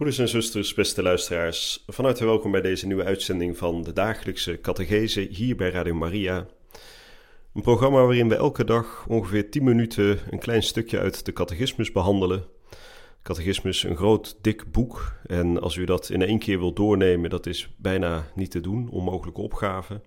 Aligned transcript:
Broeders 0.00 0.20
en 0.20 0.28
zusters, 0.28 0.74
beste 0.74 1.02
luisteraars, 1.02 1.84
van 1.86 2.04
harte 2.04 2.24
welkom 2.24 2.50
bij 2.50 2.60
deze 2.60 2.86
nieuwe 2.86 3.04
uitzending 3.04 3.56
van 3.56 3.82
de 3.82 3.92
dagelijkse 3.92 4.60
catechese 4.60 5.20
hier 5.20 5.56
bij 5.56 5.70
Radio 5.70 5.94
Maria. 5.94 6.46
Een 7.54 7.62
programma 7.62 8.00
waarin 8.00 8.28
we 8.28 8.34
elke 8.34 8.64
dag 8.64 9.06
ongeveer 9.08 9.50
10 9.50 9.64
minuten 9.64 10.18
een 10.30 10.38
klein 10.38 10.62
stukje 10.62 10.98
uit 10.98 11.24
de 11.24 11.32
catechismus 11.32 11.92
behandelen. 11.92 12.44
Catechismus, 13.22 13.82
een 13.82 13.96
groot, 13.96 14.38
dik 14.40 14.72
boek. 14.72 15.12
En 15.26 15.60
als 15.60 15.76
u 15.76 15.84
dat 15.84 16.10
in 16.10 16.22
één 16.22 16.38
keer 16.38 16.58
wilt 16.58 16.76
doornemen, 16.76 17.30
dat 17.30 17.46
is 17.46 17.74
bijna 17.76 18.26
niet 18.34 18.50
te 18.50 18.60
doen, 18.60 18.88
onmogelijke 18.90 19.40
opgave. 19.40 20.00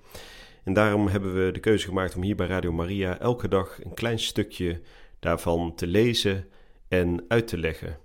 En 0.63 0.73
daarom 0.73 1.07
hebben 1.07 1.45
we 1.45 1.51
de 1.51 1.59
keuze 1.59 1.87
gemaakt 1.87 2.15
om 2.15 2.21
hier 2.21 2.35
bij 2.35 2.47
Radio 2.47 2.71
Maria 2.71 3.19
elke 3.19 3.47
dag 3.47 3.83
een 3.83 3.93
klein 3.93 4.19
stukje 4.19 4.81
daarvan 5.19 5.75
te 5.75 5.87
lezen 5.87 6.47
en 6.87 7.25
uit 7.27 7.47
te 7.47 7.57
leggen. 7.57 8.02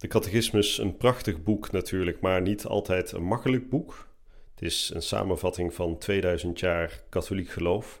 De 0.00 0.08
catechismus, 0.08 0.78
een 0.78 0.96
prachtig 0.96 1.42
boek 1.42 1.70
natuurlijk, 1.70 2.20
maar 2.20 2.42
niet 2.42 2.64
altijd 2.64 3.12
een 3.12 3.22
makkelijk 3.22 3.68
boek. 3.68 4.08
Het 4.54 4.62
is 4.62 4.90
een 4.94 5.02
samenvatting 5.02 5.74
van 5.74 5.98
2000 5.98 6.60
jaar 6.60 7.02
katholiek 7.08 7.48
geloof. 7.48 8.00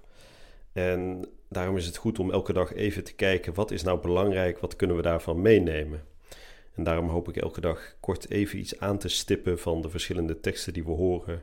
En 0.72 1.24
daarom 1.48 1.76
is 1.76 1.86
het 1.86 1.96
goed 1.96 2.18
om 2.18 2.30
elke 2.30 2.52
dag 2.52 2.74
even 2.74 3.04
te 3.04 3.14
kijken, 3.14 3.54
wat 3.54 3.70
is 3.70 3.82
nou 3.82 4.00
belangrijk, 4.00 4.58
wat 4.58 4.76
kunnen 4.76 4.96
we 4.96 5.02
daarvan 5.02 5.42
meenemen? 5.42 6.04
En 6.74 6.84
daarom 6.84 7.08
hoop 7.08 7.28
ik 7.28 7.36
elke 7.36 7.60
dag 7.60 7.96
kort 8.00 8.30
even 8.30 8.58
iets 8.58 8.78
aan 8.78 8.98
te 8.98 9.08
stippen 9.08 9.58
van 9.58 9.82
de 9.82 9.90
verschillende 9.90 10.40
teksten 10.40 10.72
die 10.72 10.84
we 10.84 10.90
horen, 10.90 11.42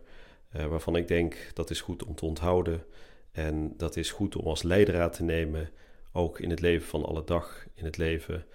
eh, 0.49 0.65
waarvan 0.65 0.95
ik 0.95 1.07
denk 1.07 1.51
dat 1.53 1.69
is 1.69 1.81
goed 1.81 2.03
om 2.03 2.15
te 2.15 2.25
onthouden. 2.25 2.85
En 3.31 3.73
dat 3.77 3.95
is 3.95 4.11
goed 4.11 4.35
om 4.35 4.45
als 4.45 4.63
leidraad 4.63 5.13
te 5.13 5.23
nemen, 5.23 5.69
ook 6.11 6.39
in 6.39 6.49
het 6.49 6.61
leven 6.61 6.87
van 6.87 7.05
alle 7.05 7.23
dag, 7.23 7.65
in 7.73 7.85
het 7.85 7.97
leven 7.97 8.45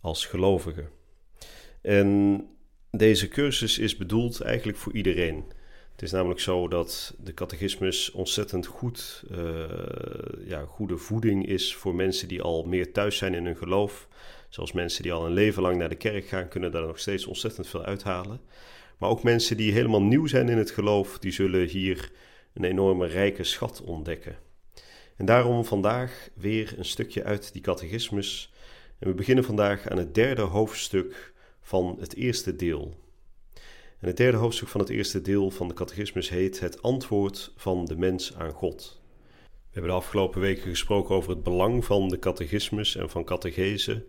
als 0.00 0.26
gelovige. 0.26 0.84
En 1.86 2.40
deze 2.90 3.28
cursus 3.28 3.78
is 3.78 3.96
bedoeld 3.96 4.40
eigenlijk 4.40 4.78
voor 4.78 4.92
iedereen. 4.92 5.44
Het 5.92 6.02
is 6.02 6.10
namelijk 6.10 6.40
zo 6.40 6.68
dat 6.68 7.14
de 7.18 7.34
catechismus 7.34 8.10
ontzettend 8.10 8.66
goed, 8.66 9.24
uh, 9.30 9.64
ja, 10.44 10.64
goede 10.64 10.96
voeding 10.96 11.46
is 11.46 11.74
voor 11.74 11.94
mensen 11.94 12.28
die 12.28 12.42
al 12.42 12.64
meer 12.64 12.92
thuis 12.92 13.16
zijn 13.16 13.34
in 13.34 13.44
hun 13.44 13.56
geloof. 13.56 14.08
Zoals 14.48 14.72
mensen 14.72 15.02
die 15.02 15.12
al 15.12 15.26
een 15.26 15.32
leven 15.32 15.62
lang 15.62 15.76
naar 15.76 15.88
de 15.88 15.94
kerk 15.94 16.26
gaan, 16.26 16.48
kunnen 16.48 16.72
daar 16.72 16.86
nog 16.86 16.98
steeds 16.98 17.26
ontzettend 17.26 17.66
veel 17.66 17.84
uithalen. 17.84 18.40
Maar 18.98 19.10
ook 19.10 19.22
mensen 19.22 19.56
die 19.56 19.72
helemaal 19.72 20.02
nieuw 20.02 20.26
zijn 20.26 20.48
in 20.48 20.58
het 20.58 20.70
geloof, 20.70 21.18
die 21.18 21.32
zullen 21.32 21.68
hier 21.68 22.10
een 22.54 22.64
enorme 22.64 23.06
rijke 23.06 23.44
schat 23.44 23.82
ontdekken. 23.82 24.36
En 25.16 25.26
daarom 25.26 25.64
vandaag 25.64 26.28
weer 26.34 26.74
een 26.78 26.84
stukje 26.84 27.24
uit 27.24 27.52
die 27.52 27.62
catechismus. 27.62 28.52
En 28.98 29.08
we 29.08 29.14
beginnen 29.14 29.44
vandaag 29.44 29.88
aan 29.88 29.98
het 29.98 30.14
derde 30.14 30.42
hoofdstuk 30.42 31.34
van 31.66 31.96
het 32.00 32.14
eerste 32.14 32.56
deel. 32.56 32.94
En 33.98 34.08
het 34.08 34.16
derde 34.16 34.36
hoofdstuk 34.36 34.68
van 34.68 34.80
het 34.80 34.88
eerste 34.88 35.20
deel 35.20 35.50
van 35.50 35.68
de 35.68 35.74
catechismus 35.74 36.28
heet 36.28 36.60
Het 36.60 36.82
antwoord 36.82 37.52
van 37.56 37.84
de 37.84 37.96
mens 37.96 38.34
aan 38.34 38.52
God. 38.52 39.00
We 39.42 39.72
hebben 39.72 39.90
de 39.90 39.96
afgelopen 39.96 40.40
weken 40.40 40.62
gesproken 40.62 41.14
over 41.14 41.30
het 41.30 41.42
belang 41.42 41.84
van 41.84 42.08
de 42.08 42.18
catechismus 42.18 42.96
en 42.96 43.10
van 43.10 43.24
catechese. 43.24 44.04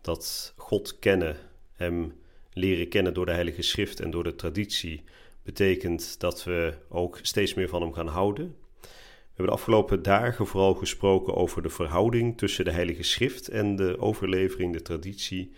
Dat 0.00 0.52
God 0.56 0.98
kennen, 0.98 1.36
hem 1.72 2.12
leren 2.52 2.88
kennen 2.88 3.14
door 3.14 3.26
de 3.26 3.32
Heilige 3.32 3.62
Schrift 3.62 4.00
en 4.00 4.10
door 4.10 4.24
de 4.24 4.34
traditie, 4.34 5.04
betekent 5.42 6.20
dat 6.20 6.44
we 6.44 6.74
ook 6.88 7.18
steeds 7.22 7.54
meer 7.54 7.68
van 7.68 7.82
hem 7.82 7.92
gaan 7.92 8.08
houden. 8.08 8.56
We 8.80 8.88
hebben 9.26 9.46
de 9.46 9.60
afgelopen 9.60 10.02
dagen 10.02 10.46
vooral 10.46 10.74
gesproken 10.74 11.34
over 11.34 11.62
de 11.62 11.70
verhouding 11.70 12.38
tussen 12.38 12.64
de 12.64 12.72
Heilige 12.72 13.02
Schrift 13.02 13.48
en 13.48 13.76
de 13.76 13.98
overlevering, 13.98 14.72
de 14.72 14.82
traditie. 14.82 15.52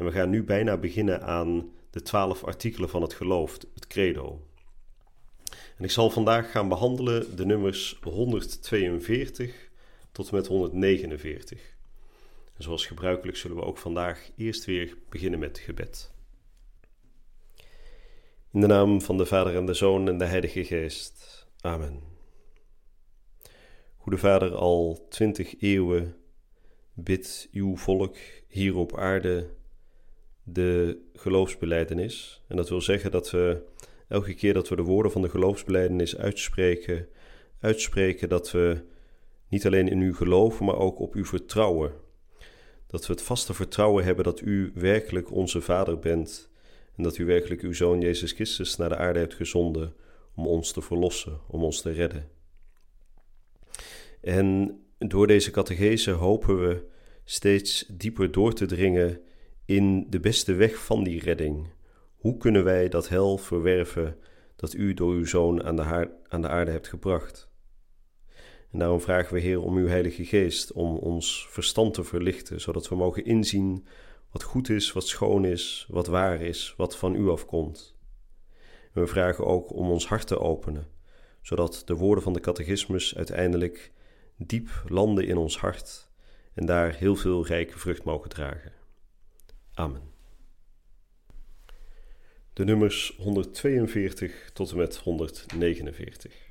En 0.00 0.06
we 0.06 0.12
gaan 0.12 0.30
nu 0.30 0.44
bijna 0.44 0.76
beginnen 0.76 1.22
aan 1.22 1.72
de 1.90 2.02
twaalf 2.02 2.44
artikelen 2.44 2.88
van 2.88 3.02
het 3.02 3.14
geloof, 3.14 3.58
het 3.74 3.86
credo. 3.86 4.46
En 5.76 5.84
ik 5.84 5.90
zal 5.90 6.10
vandaag 6.10 6.50
gaan 6.50 6.68
behandelen 6.68 7.36
de 7.36 7.46
nummers 7.46 7.98
142 8.02 9.70
tot 10.12 10.28
en 10.28 10.34
met 10.34 10.46
149. 10.46 11.76
En 12.56 12.62
zoals 12.62 12.86
gebruikelijk 12.86 13.36
zullen 13.36 13.56
we 13.56 13.62
ook 13.62 13.78
vandaag 13.78 14.30
eerst 14.36 14.64
weer 14.64 14.96
beginnen 15.08 15.38
met 15.38 15.58
gebed. 15.58 16.12
In 18.52 18.60
de 18.60 18.66
naam 18.66 19.00
van 19.00 19.16
de 19.16 19.26
Vader 19.26 19.56
en 19.56 19.66
de 19.66 19.74
Zoon 19.74 20.08
en 20.08 20.18
de 20.18 20.24
Heilige 20.24 20.64
Geest. 20.64 21.46
Amen. 21.60 22.02
Goede 23.96 24.18
Vader, 24.18 24.54
al 24.54 25.06
twintig 25.08 25.60
eeuwen 25.60 26.16
bidt 26.94 27.48
uw 27.52 27.76
volk 27.76 28.16
hier 28.48 28.76
op 28.76 28.96
aarde 28.96 29.58
de 30.52 30.98
geloofsbeleidenis. 31.14 32.42
En 32.48 32.56
dat 32.56 32.68
wil 32.68 32.80
zeggen 32.80 33.10
dat 33.10 33.30
we 33.30 33.62
elke 34.08 34.34
keer 34.34 34.54
dat 34.54 34.68
we 34.68 34.76
de 34.76 34.82
woorden 34.82 35.12
van 35.12 35.22
de 35.22 35.28
geloofsbeleidenis 35.28 36.16
uitspreken, 36.16 37.08
uitspreken 37.60 38.28
dat 38.28 38.50
we 38.50 38.82
niet 39.48 39.66
alleen 39.66 39.88
in 39.88 40.00
u 40.00 40.14
geloven, 40.14 40.64
maar 40.64 40.78
ook 40.78 40.98
op 40.98 41.14
u 41.14 41.24
vertrouwen. 41.24 41.92
Dat 42.86 43.06
we 43.06 43.12
het 43.12 43.22
vaste 43.22 43.54
vertrouwen 43.54 44.04
hebben 44.04 44.24
dat 44.24 44.40
u 44.40 44.70
werkelijk 44.74 45.32
onze 45.32 45.60
Vader 45.60 45.98
bent 45.98 46.50
en 46.96 47.02
dat 47.02 47.18
u 47.18 47.24
werkelijk 47.24 47.60
uw 47.60 47.72
Zoon 47.72 48.00
Jezus 48.00 48.32
Christus 48.32 48.76
naar 48.76 48.88
de 48.88 48.96
aarde 48.96 49.18
hebt 49.18 49.34
gezonden 49.34 49.94
om 50.34 50.46
ons 50.46 50.72
te 50.72 50.82
verlossen, 50.82 51.40
om 51.48 51.62
ons 51.62 51.82
te 51.82 51.90
redden. 51.90 52.28
En 54.20 54.78
door 54.98 55.26
deze 55.26 55.50
catechese 55.50 56.10
hopen 56.10 56.60
we 56.60 56.84
steeds 57.24 57.84
dieper 57.88 58.32
door 58.32 58.52
te 58.52 58.66
dringen 58.66 59.20
in 59.70 60.06
de 60.08 60.20
beste 60.20 60.54
weg 60.54 60.84
van 60.84 61.04
die 61.04 61.20
redding. 61.20 61.66
Hoe 62.16 62.36
kunnen 62.36 62.64
wij 62.64 62.88
dat 62.88 63.08
hel 63.08 63.38
verwerven 63.38 64.16
dat 64.56 64.74
u 64.74 64.94
door 64.94 65.12
uw 65.12 65.26
Zoon 65.26 65.64
aan 65.64 65.76
de, 66.40 66.48
aarde 66.48 66.70
hebt 66.70 66.88
gebracht? 66.88 67.50
En 68.72 68.78
daarom 68.78 69.00
vragen 69.00 69.34
we, 69.34 69.40
Heer, 69.40 69.62
om 69.62 69.76
uw 69.76 69.86
Heilige 69.86 70.24
Geest, 70.24 70.72
om 70.72 70.96
ons 70.96 71.46
verstand 71.48 71.94
te 71.94 72.04
verlichten, 72.04 72.60
zodat 72.60 72.88
we 72.88 72.94
mogen 72.94 73.24
inzien 73.24 73.86
wat 74.30 74.42
goed 74.42 74.68
is, 74.68 74.92
wat 74.92 75.06
schoon 75.06 75.44
is, 75.44 75.86
wat 75.88 76.06
waar 76.06 76.40
is, 76.40 76.74
wat 76.76 76.96
van 76.96 77.14
u 77.14 77.28
afkomt. 77.28 77.96
We 78.92 79.06
vragen 79.06 79.46
ook 79.46 79.72
om 79.72 79.90
ons 79.90 80.06
hart 80.06 80.26
te 80.26 80.38
openen, 80.38 80.86
zodat 81.42 81.82
de 81.84 81.94
woorden 81.94 82.24
van 82.24 82.32
de 82.32 82.40
catechismus 82.40 83.16
uiteindelijk 83.16 83.92
diep 84.36 84.68
landen 84.86 85.26
in 85.26 85.36
ons 85.36 85.58
hart 85.58 86.10
en 86.54 86.66
daar 86.66 86.94
heel 86.94 87.16
veel 87.16 87.46
rijke 87.46 87.78
vrucht 87.78 88.04
mogen 88.04 88.30
dragen. 88.30 88.79
Amen. 89.74 90.02
De 92.52 92.64
nummers 92.64 93.14
142 93.16 94.50
tot 94.52 94.70
en 94.70 94.76
met 94.76 94.96
149. 94.96 96.48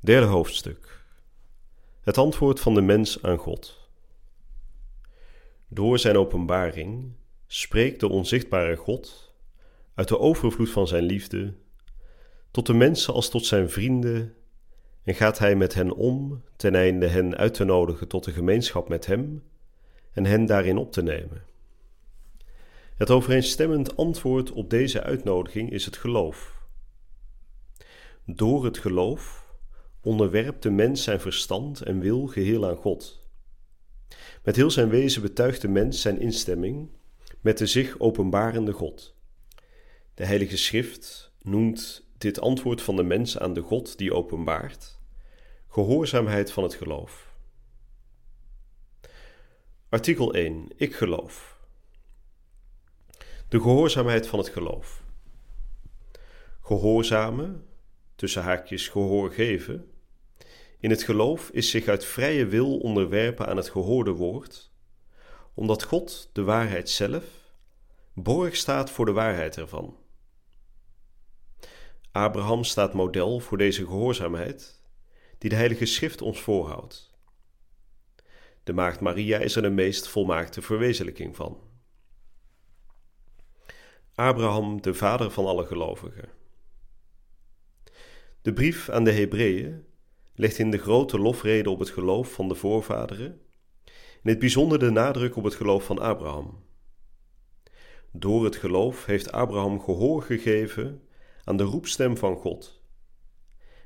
Derde 0.00 0.26
hoofdstuk. 0.26 1.04
Het 2.00 2.18
antwoord 2.18 2.60
van 2.60 2.74
de 2.74 2.80
mens 2.80 3.22
aan 3.22 3.38
God. 3.38 3.88
Door 5.68 5.98
zijn 5.98 6.16
openbaring 6.16 7.12
spreekt 7.46 8.00
de 8.00 8.08
onzichtbare 8.08 8.76
God 8.76 9.32
uit 9.94 10.08
de 10.08 10.18
overvloed 10.18 10.70
van 10.70 10.86
zijn 10.86 11.04
liefde 11.04 11.54
tot 12.50 12.66
de 12.66 12.74
mensen 12.74 13.14
als 13.14 13.30
tot 13.30 13.46
zijn 13.46 13.70
vrienden 13.70 14.34
en 15.02 15.14
gaat 15.14 15.38
hij 15.38 15.56
met 15.56 15.74
hen 15.74 15.92
om 15.92 16.42
ten 16.56 16.74
einde 16.74 17.06
hen 17.06 17.36
uit 17.36 17.54
te 17.54 17.64
nodigen 17.64 18.08
tot 18.08 18.24
de 18.24 18.32
gemeenschap 18.32 18.88
met 18.88 19.06
hem 19.06 19.42
en 20.12 20.24
hen 20.24 20.46
daarin 20.46 20.78
op 20.78 20.92
te 20.92 21.02
nemen. 21.02 21.44
Het 22.96 23.10
overeenstemmend 23.10 23.96
antwoord 23.96 24.52
op 24.52 24.70
deze 24.70 25.02
uitnodiging 25.02 25.70
is 25.70 25.84
het 25.84 25.96
geloof. 25.96 26.58
Door 28.24 28.64
het 28.64 28.78
geloof 28.78 29.44
onderwerpt 30.00 30.62
de 30.62 30.70
mens 30.70 31.02
zijn 31.02 31.20
verstand 31.20 31.80
en 31.80 32.00
wil 32.00 32.26
geheel 32.26 32.68
aan 32.68 32.76
God. 32.76 33.28
Met 34.42 34.56
heel 34.56 34.70
zijn 34.70 34.88
wezen 34.88 35.22
betuigt 35.22 35.60
de 35.60 35.68
mens 35.68 36.00
zijn 36.00 36.20
instemming 36.20 36.90
met 37.40 37.58
de 37.58 37.66
zich 37.66 37.98
openbarende 37.98 38.72
God. 38.72 39.14
De 40.14 40.24
Heilige 40.24 40.56
Schrift 40.56 41.32
noemt 41.42 42.08
dit 42.18 42.40
antwoord 42.40 42.82
van 42.82 42.96
de 42.96 43.02
mens 43.02 43.38
aan 43.38 43.54
de 43.54 43.60
God 43.60 43.98
die 43.98 44.14
openbaart 44.14 45.00
gehoorzaamheid 45.70 46.52
van 46.52 46.62
het 46.62 46.74
geloof. 46.74 47.29
Artikel 49.90 50.34
1. 50.34 50.68
Ik 50.76 50.94
geloof. 50.94 51.58
De 53.48 53.60
gehoorzaamheid 53.60 54.26
van 54.26 54.38
het 54.38 54.48
geloof. 54.48 55.02
Gehoorzamen, 56.60 57.66
tussen 58.14 58.42
haakjes 58.42 58.88
gehoor 58.88 59.30
geven, 59.30 59.90
in 60.78 60.90
het 60.90 61.02
geloof 61.02 61.50
is 61.50 61.70
zich 61.70 61.86
uit 61.86 62.04
vrije 62.04 62.46
wil 62.46 62.78
onderwerpen 62.78 63.46
aan 63.46 63.56
het 63.56 63.70
gehoorde 63.70 64.10
woord, 64.10 64.72
omdat 65.54 65.82
God, 65.82 66.30
de 66.32 66.42
waarheid 66.42 66.90
zelf, 66.90 67.24
borg 68.12 68.56
staat 68.56 68.90
voor 68.90 69.06
de 69.06 69.12
waarheid 69.12 69.56
ervan. 69.56 69.96
Abraham 72.12 72.64
staat 72.64 72.94
model 72.94 73.40
voor 73.40 73.58
deze 73.58 73.84
gehoorzaamheid, 73.84 74.82
die 75.38 75.50
de 75.50 75.56
Heilige 75.56 75.86
Schrift 75.86 76.22
ons 76.22 76.40
voorhoudt. 76.40 77.09
De 78.62 78.72
Maagd 78.72 79.00
Maria 79.00 79.38
is 79.38 79.56
er 79.56 79.62
de 79.62 79.70
meest 79.70 80.08
volmaakte 80.08 80.62
verwezenlijking 80.62 81.36
van. 81.36 81.60
Abraham, 84.14 84.82
de 84.82 84.94
vader 84.94 85.30
van 85.30 85.46
alle 85.46 85.66
gelovigen. 85.66 86.28
De 88.42 88.52
brief 88.52 88.88
aan 88.88 89.04
de 89.04 89.12
Hebreeën 89.12 89.84
legt 90.34 90.58
in 90.58 90.70
de 90.70 90.78
grote 90.78 91.18
lofrede 91.18 91.70
op 91.70 91.78
het 91.78 91.90
geloof 91.90 92.32
van 92.32 92.48
de 92.48 92.54
voorvaderen, 92.54 93.40
in 94.22 94.30
het 94.30 94.38
bijzonder 94.38 94.78
de 94.78 94.90
nadruk 94.90 95.36
op 95.36 95.44
het 95.44 95.54
geloof 95.54 95.84
van 95.84 95.98
Abraham. 95.98 96.64
Door 98.12 98.44
het 98.44 98.56
geloof 98.56 99.04
heeft 99.04 99.32
Abraham 99.32 99.80
gehoor 99.80 100.22
gegeven 100.22 101.08
aan 101.44 101.56
de 101.56 101.62
roepstem 101.62 102.16
van 102.16 102.36
God 102.36 102.80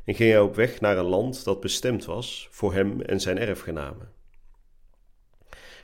en 0.04 0.14
ging 0.14 0.30
hij 0.30 0.40
op 0.40 0.54
weg 0.54 0.80
naar 0.80 0.98
een 0.98 1.04
land 1.04 1.44
dat 1.44 1.60
bestemd 1.60 2.04
was 2.04 2.48
voor 2.50 2.74
hem 2.74 3.00
en 3.00 3.20
zijn 3.20 3.38
erfgenamen. 3.38 4.13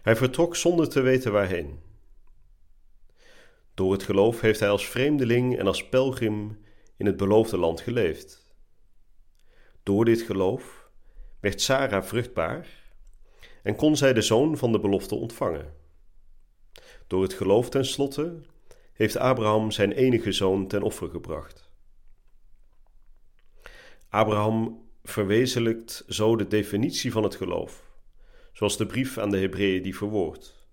Hij 0.03 0.17
vertrok 0.17 0.57
zonder 0.57 0.89
te 0.89 1.01
weten 1.01 1.33
waarheen. 1.33 1.81
Door 3.75 3.93
het 3.93 4.03
geloof 4.03 4.41
heeft 4.41 4.61
hij 4.61 4.69
als 4.69 4.89
vreemdeling 4.89 5.59
en 5.59 5.67
als 5.67 5.89
pelgrim 5.89 6.59
in 6.97 7.07
het 7.07 7.17
beloofde 7.17 7.59
land 7.59 7.81
geleefd. 7.81 8.47
Door 9.83 10.05
dit 10.05 10.21
geloof 10.21 10.89
werd 11.41 11.61
Sarah 11.61 12.05
vruchtbaar 12.05 12.67
en 13.63 13.77
kon 13.77 13.97
zij 13.97 14.13
de 14.13 14.23
zoon 14.23 14.57
van 14.57 14.73
de 14.73 14.81
belofte 14.81 15.15
ontvangen. 15.15 15.75
Door 17.07 17.23
het 17.23 17.33
geloof 17.33 17.71
tenslotte 17.71 18.41
heeft 18.93 19.17
Abraham 19.17 19.71
zijn 19.71 19.93
enige 19.93 20.33
zoon 20.33 20.67
ten 20.67 20.83
offer 20.83 21.09
gebracht. 21.09 21.71
Abraham 24.09 24.89
verwezenlijkt 25.03 26.05
zo 26.09 26.37
de 26.37 26.47
definitie 26.47 27.13
van 27.13 27.23
het 27.23 27.35
geloof, 27.35 27.90
zoals 28.53 28.77
de 28.77 28.87
brief 28.87 29.19
aan 29.19 29.31
de 29.31 29.39
Hebreeën 29.39 29.83
die 29.83 29.97
verwoordt. 29.97 30.69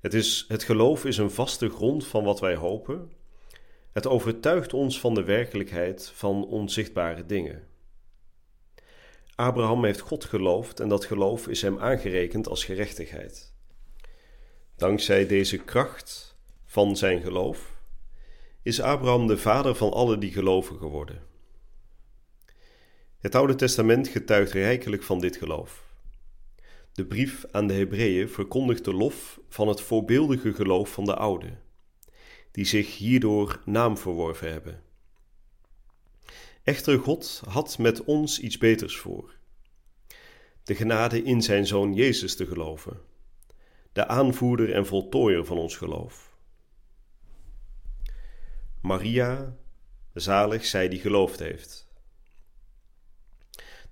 Het, 0.00 0.14
is, 0.14 0.44
het 0.48 0.62
geloof 0.62 1.04
is 1.04 1.16
een 1.16 1.30
vaste 1.30 1.68
grond 1.68 2.06
van 2.06 2.24
wat 2.24 2.40
wij 2.40 2.54
hopen. 2.54 3.12
Het 3.92 4.06
overtuigt 4.06 4.72
ons 4.72 5.00
van 5.00 5.14
de 5.14 5.24
werkelijkheid 5.24 6.10
van 6.14 6.46
onzichtbare 6.46 7.26
dingen. 7.26 7.66
Abraham 9.34 9.84
heeft 9.84 10.00
God 10.00 10.24
geloofd 10.24 10.80
en 10.80 10.88
dat 10.88 11.04
geloof 11.04 11.48
is 11.48 11.62
hem 11.62 11.78
aangerekend 11.78 12.48
als 12.48 12.64
gerechtigheid. 12.64 13.54
Dankzij 14.76 15.26
deze 15.26 15.58
kracht 15.58 16.36
van 16.64 16.96
zijn 16.96 17.20
geloof 17.20 17.74
is 18.62 18.80
Abraham 18.80 19.26
de 19.26 19.38
vader 19.38 19.74
van 19.74 19.92
alle 19.92 20.18
die 20.18 20.32
geloven 20.32 20.78
geworden. 20.78 21.22
Het 23.18 23.34
Oude 23.34 23.54
Testament 23.54 24.08
getuigt 24.08 24.52
rijkelijk 24.52 25.02
van 25.02 25.20
dit 25.20 25.36
geloof. 25.36 25.84
De 26.94 27.06
brief 27.06 27.44
aan 27.50 27.66
de 27.66 27.74
Hebreeën 27.74 28.28
verkondigt 28.28 28.84
de 28.84 28.92
lof 28.92 29.40
van 29.48 29.68
het 29.68 29.80
voorbeeldige 29.80 30.52
geloof 30.52 30.92
van 30.92 31.04
de 31.04 31.14
Oude, 31.14 31.58
die 32.50 32.64
zich 32.64 32.96
hierdoor 32.96 33.62
naam 33.64 33.98
verworven 33.98 34.52
hebben. 34.52 34.82
Echter, 36.62 36.98
God 36.98 37.42
had 37.48 37.78
met 37.78 38.04
ons 38.04 38.40
iets 38.40 38.58
beters 38.58 38.96
voor. 38.96 39.34
De 40.64 40.74
genade 40.74 41.22
in 41.22 41.42
zijn 41.42 41.66
Zoon 41.66 41.94
Jezus 41.94 42.36
te 42.36 42.46
geloven, 42.46 43.00
de 43.92 44.06
aanvoerder 44.06 44.72
en 44.72 44.86
voltooier 44.86 45.44
van 45.44 45.58
ons 45.58 45.76
geloof. 45.76 46.36
Maria, 48.82 49.56
zalig 50.12 50.64
zij 50.64 50.88
die 50.88 51.00
geloofd 51.00 51.38
heeft. 51.38 51.83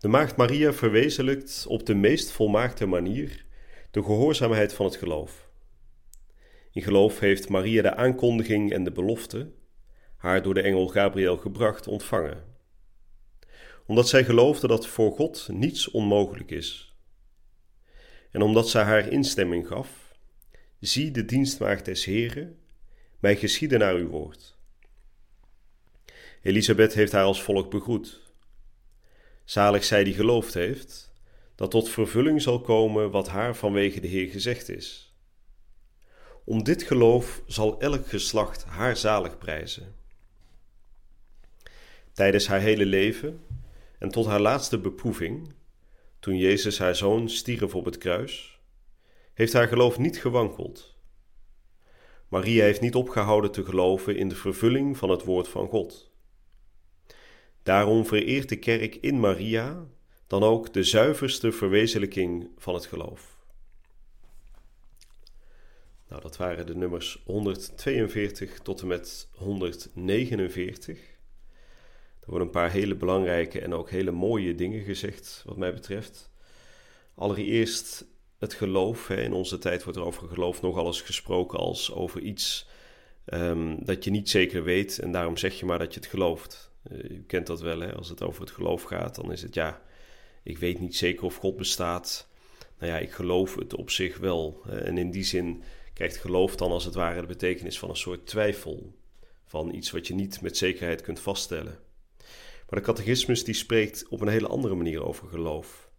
De 0.02 0.08
maagd 0.08 0.36
Maria 0.36 0.72
verwezenlijkt 0.72 1.66
op 1.66 1.86
de 1.86 1.94
meest 1.94 2.30
volmaakte 2.30 2.86
manier 2.86 3.44
de 3.90 4.02
gehoorzaamheid 4.02 4.72
van 4.72 4.86
het 4.86 4.96
geloof. 4.96 5.48
In 6.72 6.82
geloof 6.82 7.18
heeft 7.18 7.48
Maria 7.48 7.82
de 7.82 7.94
aankondiging 7.94 8.72
en 8.72 8.84
de 8.84 8.92
belofte, 8.92 9.52
haar 10.16 10.42
door 10.42 10.54
de 10.54 10.62
engel 10.62 10.88
Gabriel 10.88 11.36
gebracht, 11.36 11.86
ontvangen 11.86 12.44
omdat 13.86 14.08
zij 14.08 14.24
geloofde 14.24 14.66
dat 14.66 14.86
voor 14.86 15.12
God 15.12 15.48
niets 15.52 15.90
onmogelijk 15.90 16.50
is. 16.50 16.96
En 18.30 18.42
omdat 18.42 18.68
zij 18.68 18.82
haar 18.82 19.08
instemming 19.08 19.66
gaf, 19.66 20.14
zie 20.78 21.10
de 21.10 21.24
dienstmaagd 21.24 21.84
des 21.84 22.04
Heren, 22.04 22.58
mij 23.18 23.36
geschieden 23.36 23.78
naar 23.78 23.94
uw 23.94 24.08
woord. 24.08 24.56
Elisabeth 26.42 26.94
heeft 26.94 27.12
haar 27.12 27.24
als 27.24 27.42
volk 27.42 27.70
begroet. 27.70 28.31
Zalig 29.44 29.84
zij 29.84 30.04
die 30.04 30.14
geloofd 30.14 30.54
heeft, 30.54 31.12
dat 31.54 31.70
tot 31.70 31.88
vervulling 31.88 32.42
zal 32.42 32.60
komen 32.60 33.10
wat 33.10 33.28
haar 33.28 33.56
vanwege 33.56 34.00
de 34.00 34.08
Heer 34.08 34.30
gezegd 34.30 34.68
is. 34.68 35.14
Om 36.44 36.62
dit 36.62 36.82
geloof 36.82 37.42
zal 37.46 37.80
elk 37.80 38.06
geslacht 38.06 38.64
haar 38.64 38.96
zalig 38.96 39.38
prijzen. 39.38 39.94
Tijdens 42.12 42.46
haar 42.46 42.60
hele 42.60 42.86
leven 42.86 43.40
en 43.98 44.08
tot 44.08 44.26
haar 44.26 44.40
laatste 44.40 44.78
beproeving, 44.78 45.54
toen 46.20 46.36
Jezus 46.36 46.78
haar 46.78 46.96
zoon 46.96 47.28
stierf 47.28 47.74
op 47.74 47.84
het 47.84 47.98
kruis, 47.98 48.60
heeft 49.34 49.52
haar 49.52 49.68
geloof 49.68 49.98
niet 49.98 50.20
gewankeld. 50.20 50.96
Maria 52.28 52.64
heeft 52.64 52.80
niet 52.80 52.94
opgehouden 52.94 53.52
te 53.52 53.64
geloven 53.64 54.16
in 54.16 54.28
de 54.28 54.34
vervulling 54.34 54.96
van 54.96 55.10
het 55.10 55.24
woord 55.24 55.48
van 55.48 55.68
God. 55.68 56.11
Daarom 57.62 58.06
vereert 58.06 58.48
de 58.48 58.56
kerk 58.56 58.94
in 58.94 59.20
Maria 59.20 59.86
dan 60.26 60.42
ook 60.42 60.72
de 60.72 60.82
zuiverste 60.82 61.52
verwezenlijking 61.52 62.50
van 62.56 62.74
het 62.74 62.86
geloof. 62.86 63.36
Nou, 66.08 66.22
dat 66.22 66.36
waren 66.36 66.66
de 66.66 66.74
nummers 66.74 67.22
142 67.24 68.58
tot 68.58 68.80
en 68.80 68.86
met 68.86 69.28
149. 69.34 70.98
Er 72.20 72.28
worden 72.28 72.46
een 72.46 72.52
paar 72.52 72.70
hele 72.70 72.94
belangrijke 72.94 73.60
en 73.60 73.74
ook 73.74 73.90
hele 73.90 74.10
mooie 74.10 74.54
dingen 74.54 74.82
gezegd, 74.82 75.42
wat 75.46 75.56
mij 75.56 75.74
betreft. 75.74 76.30
Allereerst 77.14 78.04
het 78.38 78.54
geloof. 78.54 79.10
In 79.10 79.32
onze 79.32 79.58
tijd 79.58 79.82
wordt 79.82 79.98
er 79.98 80.04
over 80.04 80.28
geloof 80.28 80.62
nogal 80.62 80.86
eens 80.86 81.00
gesproken 81.00 81.58
als 81.58 81.92
over 81.92 82.20
iets 82.20 82.68
um, 83.26 83.84
dat 83.84 84.04
je 84.04 84.10
niet 84.10 84.30
zeker 84.30 84.64
weet 84.64 84.98
en 84.98 85.12
daarom 85.12 85.36
zeg 85.36 85.58
je 85.58 85.66
maar 85.66 85.78
dat 85.78 85.94
je 85.94 86.00
het 86.00 86.08
gelooft. 86.08 86.71
Uh, 86.90 87.10
u 87.10 87.24
kent 87.26 87.46
dat 87.46 87.60
wel, 87.60 87.80
hè? 87.80 87.94
als 87.94 88.08
het 88.08 88.22
over 88.22 88.40
het 88.40 88.50
geloof 88.50 88.82
gaat, 88.82 89.14
dan 89.14 89.32
is 89.32 89.42
het 89.42 89.54
ja, 89.54 89.82
ik 90.42 90.58
weet 90.58 90.80
niet 90.80 90.96
zeker 90.96 91.24
of 91.24 91.36
God 91.36 91.56
bestaat. 91.56 92.28
Nou 92.78 92.92
ja, 92.92 92.98
ik 92.98 93.10
geloof 93.10 93.54
het 93.54 93.74
op 93.74 93.90
zich 93.90 94.18
wel. 94.18 94.62
En 94.68 94.98
in 94.98 95.10
die 95.10 95.24
zin 95.24 95.62
krijgt 95.94 96.16
geloof 96.16 96.56
dan 96.56 96.70
als 96.70 96.84
het 96.84 96.94
ware 96.94 97.20
de 97.20 97.26
betekenis 97.26 97.78
van 97.78 97.88
een 97.88 97.96
soort 97.96 98.26
twijfel. 98.26 98.94
Van 99.44 99.74
iets 99.74 99.90
wat 99.90 100.06
je 100.06 100.14
niet 100.14 100.40
met 100.40 100.56
zekerheid 100.56 101.00
kunt 101.00 101.20
vaststellen. 101.20 101.78
Maar 102.68 102.80
de 102.80 102.86
catechismus 102.86 103.44
die 103.44 103.54
spreekt 103.54 104.08
op 104.08 104.20
een 104.20 104.28
hele 104.28 104.46
andere 104.46 104.74
manier 104.74 105.04
over 105.04 105.28
geloof. 105.28 105.90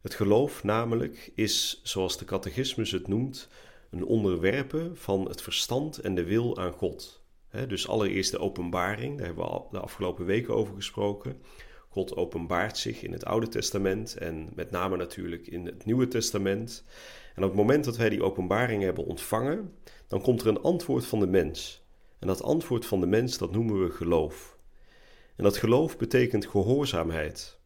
Het 0.00 0.14
geloof 0.14 0.64
namelijk 0.64 1.30
is, 1.34 1.80
zoals 1.82 2.18
de 2.18 2.24
catechismus 2.24 2.90
het 2.90 3.08
noemt, 3.08 3.48
een 3.90 4.04
onderwerpen 4.04 4.96
van 4.96 5.28
het 5.28 5.42
verstand 5.42 5.98
en 5.98 6.14
de 6.14 6.24
wil 6.24 6.58
aan 6.58 6.72
God. 6.72 7.23
Dus 7.68 7.88
allereerst 7.88 8.30
de 8.30 8.38
openbaring, 8.38 9.16
daar 9.16 9.26
hebben 9.26 9.44
we 9.44 9.62
de 9.70 9.80
afgelopen 9.80 10.24
weken 10.24 10.54
over 10.54 10.74
gesproken. 10.74 11.42
God 11.88 12.16
openbaart 12.16 12.78
zich 12.78 13.02
in 13.02 13.12
het 13.12 13.24
Oude 13.24 13.48
Testament 13.48 14.16
en 14.16 14.50
met 14.54 14.70
name 14.70 14.96
natuurlijk 14.96 15.46
in 15.46 15.66
het 15.66 15.84
Nieuwe 15.84 16.08
Testament. 16.08 16.84
En 17.34 17.42
op 17.42 17.48
het 17.48 17.58
moment 17.58 17.84
dat 17.84 17.96
wij 17.96 18.08
die 18.08 18.22
openbaring 18.22 18.82
hebben 18.82 19.04
ontvangen, 19.04 19.74
dan 20.08 20.20
komt 20.20 20.40
er 20.40 20.46
een 20.46 20.62
antwoord 20.62 21.06
van 21.06 21.20
de 21.20 21.26
mens. 21.26 21.86
En 22.18 22.26
dat 22.26 22.42
antwoord 22.42 22.86
van 22.86 23.00
de 23.00 23.06
mens, 23.06 23.38
dat 23.38 23.52
noemen 23.52 23.84
we 23.84 23.90
geloof. 23.90 24.58
En 25.36 25.44
dat 25.44 25.56
geloof 25.56 25.96
betekent 25.96 26.46
gehoorzaamheid. 26.46 27.58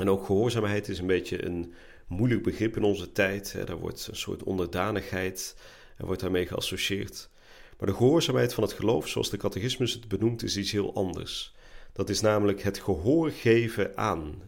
En 0.00 0.08
ook 0.08 0.24
gehoorzaamheid 0.24 0.88
is 0.88 0.98
een 0.98 1.06
beetje 1.06 1.44
een 1.44 1.74
moeilijk 2.08 2.42
begrip 2.42 2.76
in 2.76 2.84
onze 2.84 3.12
tijd. 3.12 3.66
Daar 3.66 3.78
wordt 3.78 4.06
een 4.06 4.16
soort 4.16 4.42
onderdanigheid 4.42 5.56
er 5.96 6.06
wordt 6.06 6.20
daarmee 6.20 6.46
geassocieerd. 6.46 7.30
Maar 7.78 7.88
de 7.88 7.94
gehoorzaamheid 7.94 8.54
van 8.54 8.62
het 8.62 8.72
geloof, 8.72 9.08
zoals 9.08 9.30
de 9.30 9.36
catechismus 9.36 9.92
het 9.92 10.08
benoemt, 10.08 10.42
is 10.42 10.56
iets 10.56 10.72
heel 10.72 10.94
anders. 10.94 11.54
Dat 11.92 12.08
is 12.08 12.20
namelijk 12.20 12.62
het 12.62 12.78
gehoor 12.78 13.30
geven 13.30 13.96
aan. 13.96 14.42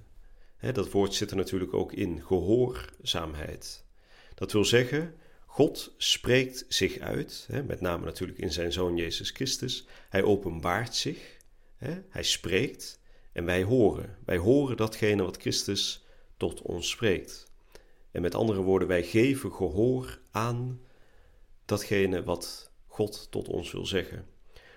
dat 0.73 0.91
woord 0.91 1.15
zit 1.15 1.31
er 1.31 1.37
natuurlijk 1.37 1.75
ook 1.75 1.93
in, 1.93 2.23
gehoorzaamheid. 2.23 3.85
Dat 4.35 4.53
wil 4.53 4.65
zeggen, 4.65 5.15
God 5.47 5.95
spreekt 5.97 6.65
zich 6.69 6.99
uit, 6.99 7.49
met 7.67 7.81
name 7.81 8.05
natuurlijk 8.05 8.39
in 8.39 8.53
zijn 8.53 8.73
zoon 8.73 8.97
Jezus 8.97 9.31
Christus. 9.31 9.87
Hij 10.09 10.23
openbaart 10.23 10.95
zich, 10.95 11.37
hè, 11.77 12.03
hij 12.09 12.23
spreekt 12.23 13.01
en 13.33 13.45
wij 13.45 13.63
horen. 13.63 14.17
Wij 14.25 14.37
horen 14.37 14.77
datgene 14.77 15.23
wat 15.23 15.37
Christus 15.37 16.05
tot 16.37 16.63
ons 16.63 16.91
spreekt. 16.91 17.51
En 18.11 18.23
met 18.23 18.35
andere 18.35 18.61
woorden, 18.61 18.89
wij 18.89 19.03
geven 19.03 19.53
gehoor 19.53 20.19
aan 20.31 20.81
datgene 21.65 22.25
wat 22.25 22.66
God 22.97 23.27
tot 23.31 23.49
ons 23.49 23.73
wil 23.73 23.87
zeggen. 23.87 24.27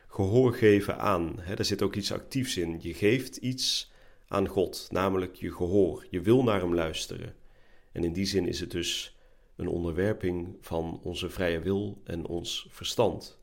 Gehoor 0.08 0.54
geven 0.54 0.98
aan, 0.98 1.36
hè, 1.40 1.56
daar 1.56 1.66
zit 1.66 1.82
ook 1.82 1.96
iets 1.96 2.12
actiefs 2.12 2.58
in. 2.58 2.80
Je 2.82 2.94
geeft 2.94 3.36
iets 3.36 3.92
aan 4.28 4.48
God, 4.48 4.88
namelijk 4.92 5.36
je 5.36 5.52
gehoor. 5.52 6.06
Je 6.10 6.22
wil 6.22 6.44
naar 6.44 6.60
Hem 6.60 6.76
luisteren. 6.76 7.36
En 7.92 8.04
in 8.04 8.14
die 8.14 8.26
zin 8.26 8.48
is 8.48 8.60
het 8.60 8.72
dus 8.72 9.18
een 9.56 9.68
onderwerping 9.68 10.58
van 10.62 11.00
onze 11.04 11.30
vrije 11.30 11.60
wil 11.60 12.02
en 12.04 12.26
ons 12.26 12.68
verstand. 12.70 13.40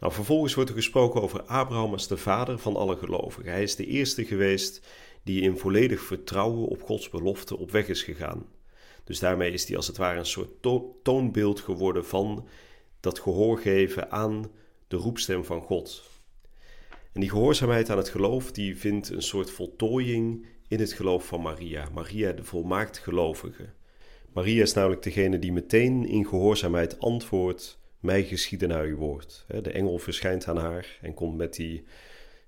Nou, 0.00 0.12
vervolgens 0.12 0.54
wordt 0.54 0.70
er 0.70 0.76
gesproken 0.76 1.22
over 1.22 1.42
Abraham 1.42 1.92
als 1.92 2.08
de 2.08 2.16
vader 2.16 2.58
van 2.58 2.76
alle 2.76 2.96
gelovigen. 2.96 3.52
Hij 3.52 3.62
is 3.62 3.76
de 3.76 3.86
eerste 3.86 4.24
geweest 4.24 4.86
die 5.22 5.40
in 5.42 5.58
volledig 5.58 6.00
vertrouwen 6.00 6.68
op 6.68 6.82
Gods 6.82 7.08
belofte 7.08 7.58
op 7.58 7.70
weg 7.70 7.88
is 7.88 8.02
gegaan. 8.02 8.46
Dus 9.04 9.18
daarmee 9.18 9.52
is 9.52 9.66
hij 9.66 9.76
als 9.76 9.86
het 9.86 9.96
ware 9.96 10.18
een 10.18 10.26
soort 10.26 10.62
toonbeeld 11.02 11.60
geworden 11.60 12.06
van 12.06 12.48
dat 13.00 13.18
gehoor 13.18 13.58
geven 13.58 14.10
aan 14.10 14.50
de 14.88 14.96
roepstem 14.96 15.44
van 15.44 15.62
God. 15.62 16.02
En 17.12 17.20
die 17.20 17.30
gehoorzaamheid 17.30 17.90
aan 17.90 17.96
het 17.96 18.08
geloof, 18.08 18.52
die 18.52 18.76
vindt 18.76 19.10
een 19.10 19.22
soort 19.22 19.50
voltooiing 19.50 20.46
in 20.68 20.80
het 20.80 20.92
geloof 20.92 21.26
van 21.26 21.40
Maria. 21.40 21.88
Maria, 21.94 22.32
de 22.32 22.44
volmaakt 22.44 22.98
gelovige. 22.98 23.68
Maria 24.32 24.62
is 24.62 24.72
namelijk 24.72 25.02
degene 25.02 25.38
die 25.38 25.52
meteen 25.52 26.06
in 26.06 26.26
gehoorzaamheid 26.26 27.00
antwoordt: 27.00 27.78
Mij 28.00 28.24
geschieden 28.24 28.68
naar 28.68 28.84
uw 28.84 28.96
woord. 28.96 29.44
De 29.62 29.70
engel 29.70 29.98
verschijnt 29.98 30.48
aan 30.48 30.56
haar 30.56 30.98
en 31.02 31.14
komt 31.14 31.36
met 31.36 31.54
die 31.54 31.84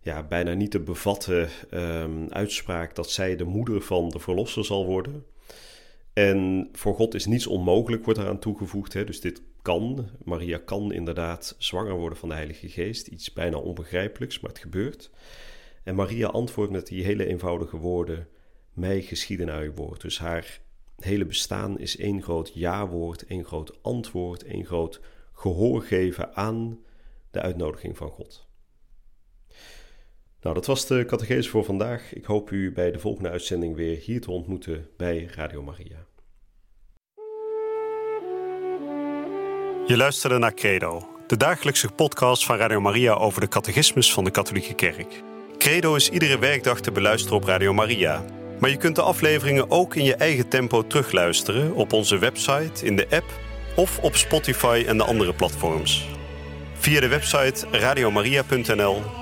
ja, 0.01 0.23
bijna 0.23 0.55
niet 0.55 0.71
te 0.71 0.81
bevatten 0.81 1.49
um, 1.71 2.29
uitspraak 2.29 2.95
dat 2.95 3.11
zij 3.11 3.37
de 3.37 3.45
moeder 3.45 3.81
van 3.81 4.09
de 4.09 4.19
verlosser 4.19 4.65
zal 4.65 4.87
worden. 4.87 5.25
En 6.13 6.69
voor 6.73 6.95
God 6.95 7.15
is 7.15 7.27
niets 7.27 7.47
onmogelijk, 7.47 8.05
wordt 8.05 8.21
eraan 8.21 8.39
toegevoegd. 8.39 8.93
Hè? 8.93 9.05
Dus 9.05 9.21
dit 9.21 9.43
kan. 9.63 10.09
Maria 10.25 10.59
kan 10.65 10.93
inderdaad 10.93 11.55
zwanger 11.59 11.95
worden 11.95 12.19
van 12.19 12.29
de 12.29 12.35
Heilige 12.35 12.69
Geest. 12.69 13.07
Iets 13.07 13.33
bijna 13.33 13.57
onbegrijpelijks, 13.57 14.41
maar 14.41 14.51
het 14.51 14.61
gebeurt. 14.61 15.11
En 15.85 15.95
Maria 15.95 16.27
antwoordt 16.27 16.73
met 16.73 16.87
die 16.87 17.05
hele 17.05 17.27
eenvoudige 17.27 17.77
woorden: 17.77 18.29
Mij 18.73 19.03
geschieden 19.03 19.47
naar 19.47 19.63
uw 19.63 19.75
woord. 19.75 20.01
Dus 20.01 20.19
haar 20.19 20.61
hele 20.97 21.27
bestaan 21.27 21.79
is 21.79 21.97
één 21.97 22.23
groot 22.23 22.51
ja-woord, 22.55 23.27
één 23.27 23.45
groot 23.45 23.83
antwoord, 23.83 24.45
één 24.45 24.65
groot 24.65 25.01
gehoor 25.33 25.83
geven 25.83 26.37
aan 26.37 26.79
de 27.31 27.41
uitnodiging 27.41 27.97
van 27.97 28.11
God. 28.11 28.47
Nou, 30.43 30.55
dat 30.55 30.67
was 30.67 30.87
de 30.87 31.05
catechese 31.05 31.51
voor 31.51 31.65
vandaag. 31.65 32.15
Ik 32.15 32.25
hoop 32.25 32.51
u 32.51 32.73
bij 32.73 32.91
de 32.91 32.99
volgende 32.99 33.31
uitzending 33.31 33.77
weer 33.77 33.99
hier 33.99 34.21
te 34.21 34.31
ontmoeten 34.31 34.89
bij 34.97 35.29
Radio 35.35 35.63
Maria. 35.63 36.07
Je 39.87 39.97
luisterde 39.97 40.39
naar 40.39 40.55
Credo, 40.55 41.09
de 41.27 41.37
dagelijkse 41.37 41.89
podcast 41.89 42.45
van 42.45 42.57
Radio 42.57 42.81
Maria 42.81 43.13
over 43.13 43.41
de 43.41 43.49
catechismus 43.49 44.13
van 44.13 44.25
de 44.25 44.31
Katholieke 44.31 44.75
Kerk. 44.75 45.23
Credo 45.59 45.95
is 45.95 46.11
iedere 46.11 46.39
werkdag 46.39 46.81
te 46.81 46.93
beluisteren 46.93 47.37
op 47.37 47.45
Radio 47.45 47.73
Maria. 47.73 48.25
Maar 48.61 48.71
je 48.71 48.77
kunt 48.77 48.97
de 48.97 49.03
afleveringen 49.03 49.71
ook 49.71 49.95
in 49.95 50.05
je 50.05 50.15
eigen 50.15 50.49
tempo 50.49 50.87
terugluisteren 50.87 51.75
op 51.75 51.93
onze 51.93 52.19
website, 52.19 52.87
in 52.87 52.97
de 52.97 53.07
app 53.11 53.41
of 53.77 53.99
op 53.99 54.17
Spotify 54.17 54.85
en 54.87 54.97
de 54.97 55.05
andere 55.05 55.35
platforms. 55.35 56.09
Via 56.75 57.01
de 57.01 57.09
website 57.09 57.67
radiomaria.nl 57.71 59.22